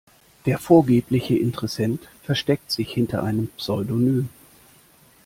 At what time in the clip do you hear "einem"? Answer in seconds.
3.21-3.49